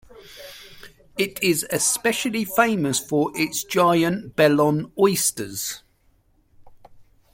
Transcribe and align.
It 1.15 1.37
is 1.43 1.63
especially 1.69 2.43
famous 2.43 2.97
for 2.99 3.31
its 3.35 3.63
giant 3.63 4.35
Belon 4.35 4.91
oysters. 4.97 5.83